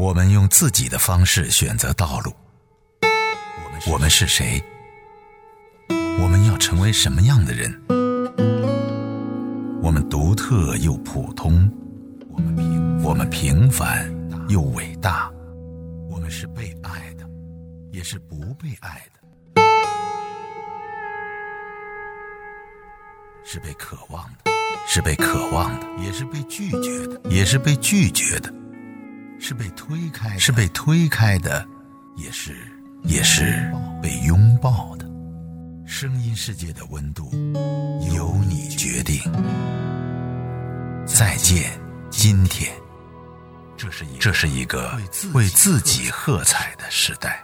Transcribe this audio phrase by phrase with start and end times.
[0.00, 2.32] 我们用自己的方式选择道路。
[3.86, 4.58] 我们是谁？
[6.18, 7.70] 我们要成为什么样的人？
[9.82, 11.70] 我们独特又普通，
[13.04, 14.10] 我们平凡
[14.48, 15.30] 又伟大。
[16.08, 17.28] 我们是被爱的，
[17.92, 19.62] 也是不被爱的，
[23.44, 24.50] 是被渴望的，
[24.86, 28.50] 是被渴望的，也是被拒绝的，也是被拒绝的，
[29.40, 31.66] 是被推开，是被推开的，
[32.14, 32.54] 也是
[33.04, 33.72] 也是
[34.02, 35.06] 被拥抱的。
[35.86, 37.30] 声音世界的温度
[38.14, 39.18] 由你决定。
[41.06, 41.72] 再见，
[42.10, 42.70] 今天。
[43.78, 45.00] 这是一这是一个
[45.32, 47.42] 为自己喝彩的时代。